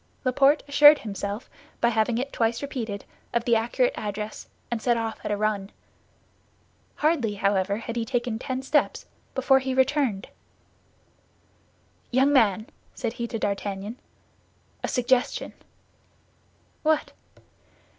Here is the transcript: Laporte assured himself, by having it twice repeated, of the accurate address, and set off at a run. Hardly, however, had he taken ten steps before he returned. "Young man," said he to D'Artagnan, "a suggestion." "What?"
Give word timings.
Laporte 0.25 0.63
assured 0.67 0.97
himself, 0.97 1.47
by 1.79 1.89
having 1.89 2.17
it 2.17 2.33
twice 2.33 2.63
repeated, 2.63 3.05
of 3.35 3.45
the 3.45 3.55
accurate 3.55 3.93
address, 3.95 4.47
and 4.71 4.81
set 4.81 4.97
off 4.97 5.19
at 5.23 5.29
a 5.29 5.37
run. 5.37 5.71
Hardly, 6.95 7.35
however, 7.35 7.77
had 7.77 7.95
he 7.95 8.03
taken 8.03 8.39
ten 8.39 8.63
steps 8.63 9.05
before 9.35 9.59
he 9.59 9.75
returned. 9.75 10.29
"Young 12.09 12.33
man," 12.33 12.65
said 12.95 13.13
he 13.13 13.27
to 13.27 13.37
D'Artagnan, 13.37 13.99
"a 14.83 14.87
suggestion." 14.87 15.53
"What?" 16.81 17.11